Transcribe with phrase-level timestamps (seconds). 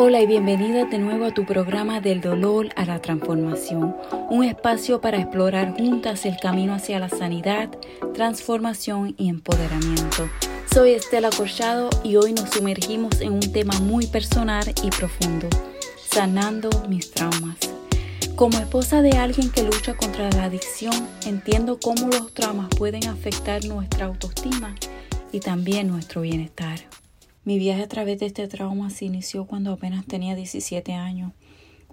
[0.00, 3.96] Hola y bienvenida de nuevo a tu programa del dolor a la transformación,
[4.30, 7.68] un espacio para explorar juntas el camino hacia la sanidad,
[8.14, 10.30] transformación y empoderamiento.
[10.72, 15.48] Soy Estela Corchado y hoy nos sumergimos en un tema muy personal y profundo,
[16.08, 17.56] sanando mis traumas.
[18.36, 20.94] Como esposa de alguien que lucha contra la adicción,
[21.26, 24.76] entiendo cómo los traumas pueden afectar nuestra autoestima
[25.32, 26.78] y también nuestro bienestar.
[27.48, 31.32] Mi viaje a través de este trauma se inició cuando apenas tenía 17 años.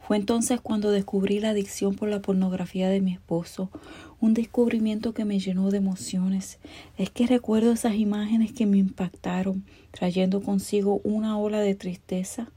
[0.06, 3.72] Fue entonces cuando descubrí la adicción por la pornografía de mi esposo,
[4.20, 6.60] un descubrimiento que me llenó de emociones.
[6.98, 12.52] Es que recuerdo esas imágenes que me impactaron, trayendo consigo una ola de tristeza,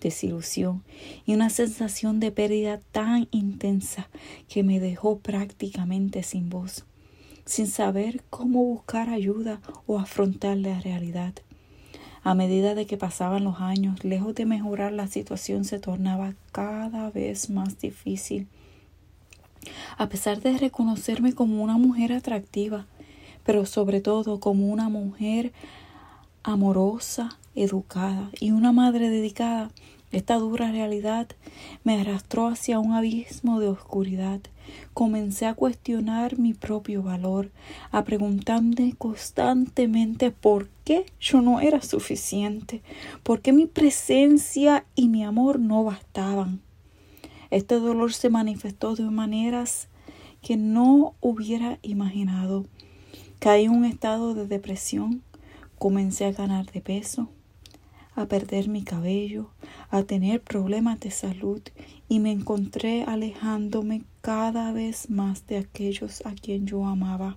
[0.00, 0.84] desilusión
[1.26, 4.08] y una sensación de pérdida tan intensa
[4.48, 6.84] que me dejó prácticamente sin voz,
[7.44, 11.34] sin saber cómo buscar ayuda o afrontar la realidad.
[12.26, 17.08] A medida de que pasaban los años, lejos de mejorar, la situación se tornaba cada
[17.08, 18.48] vez más difícil.
[19.96, 22.84] A pesar de reconocerme como una mujer atractiva,
[23.44, 25.52] pero sobre todo como una mujer
[26.42, 29.70] amorosa, educada y una madre dedicada,
[30.12, 31.28] esta dura realidad
[31.84, 34.40] me arrastró hacia un abismo de oscuridad.
[34.94, 37.50] Comencé a cuestionar mi propio valor,
[37.90, 42.82] a preguntarme constantemente por qué yo no era suficiente,
[43.22, 46.60] por qué mi presencia y mi amor no bastaban.
[47.50, 49.88] Este dolor se manifestó de maneras
[50.42, 52.64] que no hubiera imaginado.
[53.38, 55.22] Caí en un estado de depresión,
[55.78, 57.28] comencé a ganar de peso,
[58.16, 59.50] a perder mi cabello,
[59.90, 61.62] a tener problemas de salud
[62.08, 67.36] y me encontré alejándome cada vez más de aquellos a quien yo amaba.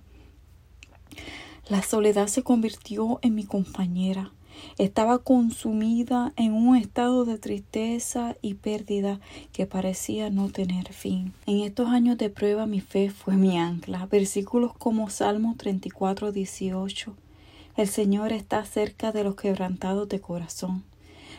[1.68, 4.32] La soledad se convirtió en mi compañera.
[4.78, 9.20] Estaba consumida en un estado de tristeza y pérdida
[9.52, 11.32] que parecía no tener fin.
[11.46, 14.06] En estos años de prueba mi fe fue mi ancla.
[14.06, 17.14] Versículos como Salmo 34, 18
[17.76, 20.84] el Señor está cerca de los quebrantados de corazón.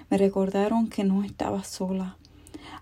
[0.10, 2.18] Me recordaron que no estaba sola.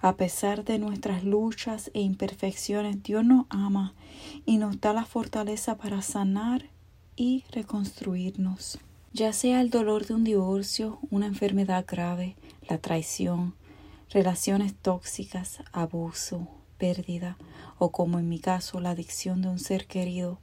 [0.02, 3.94] A pesar de nuestras luchas e imperfecciones, Dios nos ama
[4.46, 6.70] y nos da la fortaleza para sanar
[7.16, 8.80] y reconstruirnos.
[9.12, 12.36] Ya sea el dolor de un divorcio, una enfermedad grave,
[12.70, 13.56] la traición,
[14.10, 17.38] relaciones tóxicas, abuso, pérdida
[17.78, 20.40] o como en mi caso la adicción de un ser querido,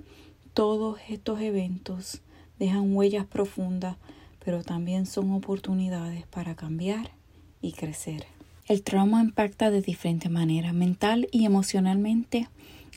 [0.54, 2.22] todos estos eventos
[2.58, 3.96] dejan huellas profundas,
[4.44, 7.10] pero también son oportunidades para cambiar
[7.60, 8.26] y crecer.
[8.68, 12.48] El trauma impacta de diferentes maneras, mental y emocionalmente.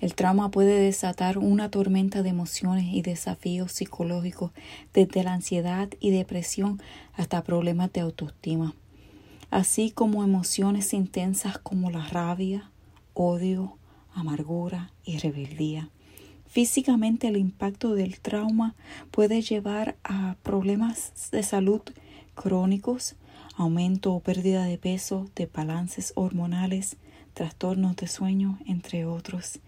[0.01, 4.51] El trauma puede desatar una tormenta de emociones y desafíos psicológicos,
[4.93, 6.81] desde la ansiedad y depresión
[7.13, 8.73] hasta problemas de autoestima,
[9.51, 12.71] así como emociones intensas como la rabia,
[13.13, 13.77] odio,
[14.13, 15.89] amargura y rebeldía.
[16.49, 18.73] Físicamente el impacto del trauma
[19.11, 21.81] puede llevar a problemas de salud
[22.33, 23.15] crónicos,
[23.55, 26.97] aumento o pérdida de peso, de balances hormonales,
[27.35, 29.59] trastornos de sueño, entre otros.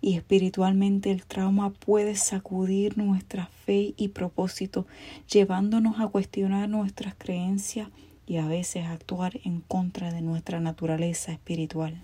[0.00, 4.86] Y espiritualmente el trauma puede sacudir nuestra fe y propósito,
[5.28, 7.88] llevándonos a cuestionar nuestras creencias
[8.24, 12.00] y a veces actuar en contra de nuestra naturaleza espiritual.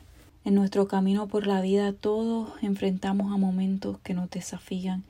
[0.47, 5.03] En nuestro camino por la vida todos enfrentamos a momentos que nos desafían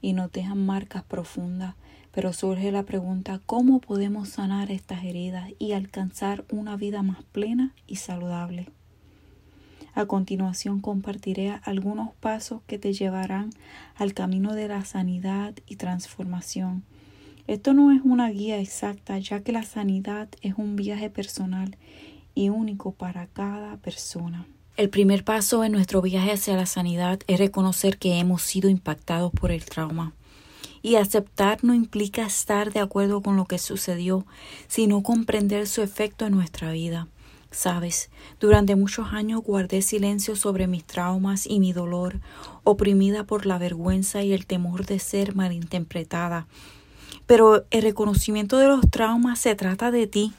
[0.00, 1.74] y nos dejan marcas profundas,
[2.12, 7.74] pero surge la pregunta ¿cómo podemos sanar estas heridas y alcanzar una vida más plena
[7.88, 8.68] y saludable?
[9.94, 13.50] A continuación compartiré algunos pasos que te llevarán
[13.96, 16.84] al camino de la sanidad y transformación.
[17.48, 21.76] Esto no es una guía exacta, ya que la sanidad es un viaje personal
[22.36, 24.46] y único para cada persona.
[24.76, 29.30] El primer paso en nuestro viaje hacia la sanidad es reconocer que hemos sido impactados
[29.30, 30.14] por el trauma.
[30.82, 34.26] Y aceptar no implica estar de acuerdo con lo que sucedió,
[34.66, 37.06] sino comprender su efecto en nuestra vida.
[37.52, 42.18] Sabes, durante muchos años guardé silencio sobre mis traumas y mi dolor,
[42.64, 46.48] oprimida por la vergüenza y el temor de ser malinterpretada.
[47.26, 50.32] Pero el reconocimiento de los traumas se trata de ti,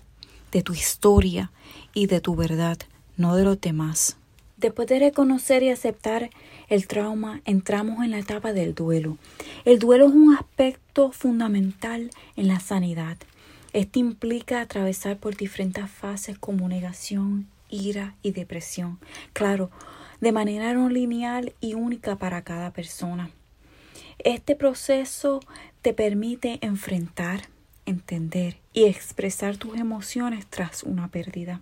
[0.51, 1.53] de tu historia
[1.93, 2.77] y de tu verdad,
[3.15, 4.17] no de los demás.
[4.57, 6.29] Después de reconocer y aceptar
[6.69, 9.17] el trauma, entramos en la etapa del duelo.
[9.65, 13.17] El duelo es un aspecto fundamental en la sanidad.
[13.73, 18.99] Este implica atravesar por diferentes fases como negación, ira y depresión.
[19.33, 19.69] Claro,
[20.21, 23.31] de manera no lineal y única para cada persona.
[24.19, 25.41] Este proceso
[25.81, 27.49] te permite enfrentar,
[27.85, 31.59] entender y expresar tus emociones tras una pérdida.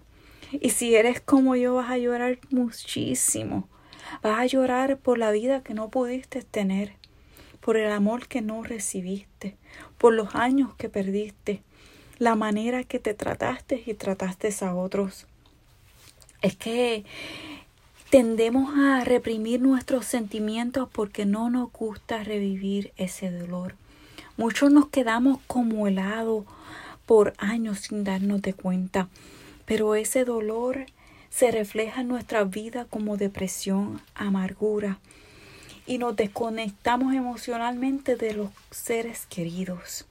[0.61, 3.67] Y si eres como yo, vas a llorar muchísimo.
[4.21, 6.93] Vas a llorar por la vida que no pudiste tener,
[7.59, 9.57] por el amor que no recibiste,
[9.97, 11.61] por los años que perdiste,
[12.19, 15.25] la manera que te trataste y trataste a otros.
[16.41, 17.05] Es que
[18.09, 23.75] tendemos a reprimir nuestros sentimientos porque no nos gusta revivir ese dolor.
[24.37, 26.45] Muchos nos quedamos como helados
[27.05, 29.07] por años sin darnos de cuenta,
[29.65, 30.85] pero ese dolor
[31.29, 34.99] se refleja en nuestra vida como depresión, amargura
[35.85, 40.05] y nos desconectamos emocionalmente de los seres queridos.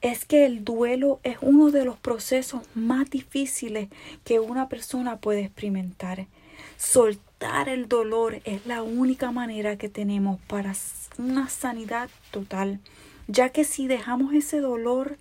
[0.00, 3.88] Es que el duelo es uno de los procesos más difíciles
[4.24, 6.26] que una persona puede experimentar.
[6.78, 10.74] Soltar el dolor es la única manera que tenemos para
[11.18, 12.80] una sanidad total
[13.30, 15.16] ya que si dejamos ese dolor,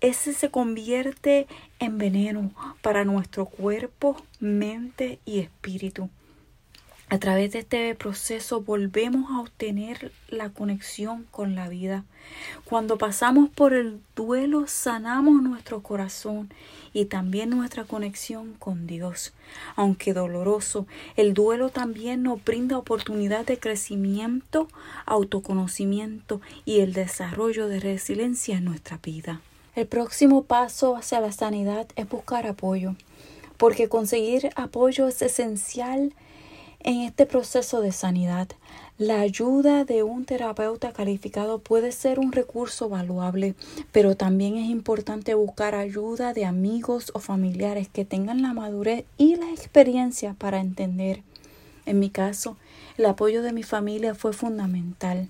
[0.00, 1.46] ese se convierte
[1.78, 2.50] en veneno
[2.82, 6.10] para nuestro cuerpo, mente y espíritu.
[7.08, 12.04] A través de este proceso volvemos a obtener la conexión con la vida.
[12.64, 16.52] Cuando pasamos por el duelo sanamos nuestro corazón
[16.92, 19.34] y también nuestra conexión con Dios.
[19.76, 24.66] Aunque doloroso, el duelo también nos brinda oportunidad de crecimiento,
[25.04, 29.40] autoconocimiento y el desarrollo de resiliencia en nuestra vida.
[29.76, 32.96] El próximo paso hacia la sanidad es buscar apoyo,
[33.56, 36.12] porque conseguir apoyo es esencial
[36.80, 38.48] en este proceso de sanidad,
[38.96, 43.54] la ayuda de un terapeuta calificado puede ser un recurso valuable,
[43.90, 49.34] pero también es importante buscar ayuda de amigos o familiares que tengan la madurez y
[49.34, 51.22] la experiencia para entender.
[51.86, 52.56] En mi caso,
[52.96, 55.28] el apoyo de mi familia fue fundamental.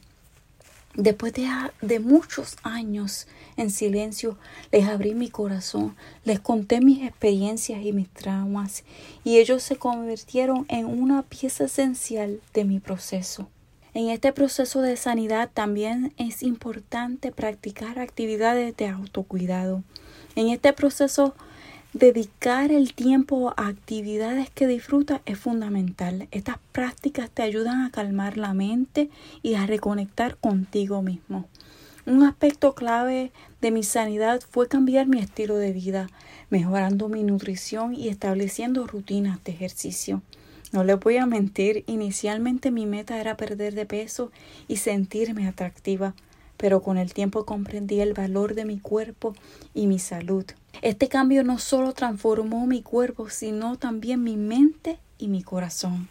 [0.96, 1.34] Después
[1.82, 3.26] de, muchos años
[3.58, 4.38] en silencio,
[4.72, 5.94] les abrí mi corazón,
[6.24, 8.82] les conté mis experiencias y mis traumas,
[9.22, 13.46] y ellos se convirtieron en una pieza esencial de mi proceso.
[13.92, 19.82] En este proceso de sanidad también es importante practicar actividades de autocuidado.
[20.34, 21.34] En este proceso
[21.98, 26.28] Dedicar el tiempo a actividades que disfrutas es fundamental.
[26.30, 29.08] Estas prácticas te ayudan a calmar la mente
[29.42, 31.48] y a reconectar contigo mismo.
[32.04, 33.32] Un aspecto clave
[33.62, 36.10] de mi sanidad fue cambiar mi estilo de vida,
[36.50, 40.20] mejorando mi nutrición y estableciendo rutinas de ejercicio.
[40.72, 44.30] No les voy a mentir, inicialmente mi meta era perder de peso
[44.68, 46.14] y sentirme atractiva,
[46.58, 49.34] pero con el tiempo comprendí el valor de mi cuerpo
[49.72, 50.44] y mi salud.
[50.86, 56.08] Este cambio no solo transformó mi cuerpo, sino también mi mente y mi corazón.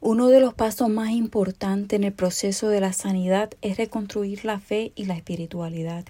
[0.00, 4.58] Uno de los pasos más importantes en el proceso de la sanidad es reconstruir la
[4.58, 6.06] fe y la espiritualidad.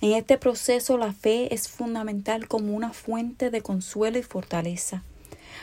[0.00, 5.04] En este proceso la fe es fundamental como una fuente de consuelo y fortaleza.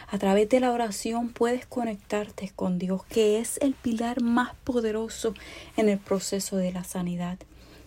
[0.08, 5.34] A través de la oración puedes conectarte con Dios, que es el pilar más poderoso
[5.76, 7.38] en el proceso de la sanidad.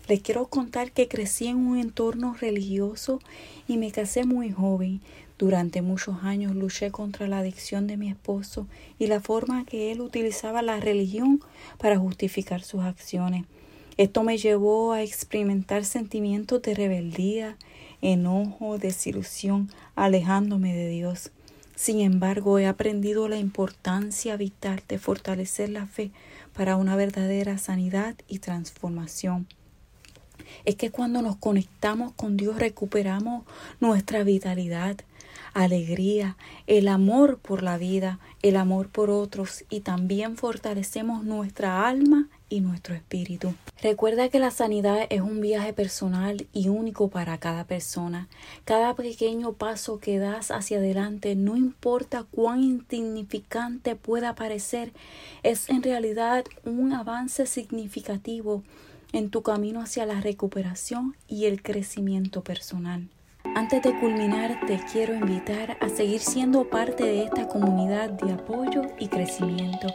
[0.09, 3.21] Les quiero contar que crecí en un entorno religioso
[3.67, 5.03] y me casé muy joven.
[5.39, 8.67] Durante muchos años luché contra la adicción de mi esposo
[8.99, 11.43] y la forma que él utilizaba la religión
[11.77, 13.45] para justificar sus acciones.
[13.99, 17.59] Esto me llevó a experimentar sentimientos de rebeldía,
[18.01, 21.33] enojo, desilusión, alejándome de Dios.
[21.77, 26.13] Sin embargo, he aprendido la importancia vital de fortalecer la fe
[26.55, 29.47] para una verdadera sanidad y transformación
[30.65, 33.45] es que cuando nos conectamos con Dios recuperamos
[33.81, 34.97] nuestra vitalidad,
[35.55, 42.29] alegría, el amor por la vida, el amor por otros y también fortalecemos nuestra alma
[42.49, 43.55] y nuestro espíritu.
[43.83, 48.29] Recuerda que la sanidad es un viaje personal y único para cada persona.
[48.65, 54.93] Cada pequeño paso que das hacia adelante, no importa cuán insignificante pueda parecer,
[55.43, 58.63] es en realidad un avance significativo
[59.13, 63.09] en tu camino hacia la recuperación y el crecimiento personal.
[63.55, 68.83] Antes de culminar, te quiero invitar a seguir siendo parte de esta comunidad de apoyo
[68.99, 69.89] y crecimiento.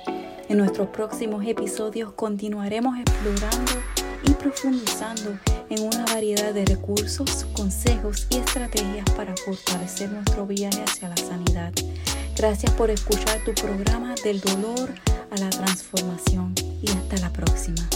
[0.50, 3.72] En nuestros próximos episodios continuaremos explorando
[4.24, 5.38] y profundizando
[5.70, 11.74] en una variedad de recursos, consejos y estrategias para fortalecer nuestro viaje hacia la sanidad.
[12.36, 14.94] Gracias por escuchar tu programa del dolor
[15.32, 17.88] a la transformación y hasta la próxima.